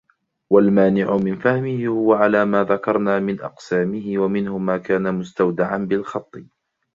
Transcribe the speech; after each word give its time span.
وَالْمَانِعُ 0.49 1.17
مِنْ 1.17 1.39
فَهْمِهِ 1.39 1.87
هُوَ 1.87 2.13
عَلَى 2.13 2.45
مَا 2.45 2.63
ذَكَرْنَا 2.63 3.19
مِنْ 3.19 3.41
أَقْسَامِهِ 3.41 4.17
وَمِنْهُ 4.17 4.57
مَا 4.57 4.77
كَانَ 4.77 5.13
مُسْتَوْدَعًا 5.15 5.77
بِالْخَطِّ 5.77 6.35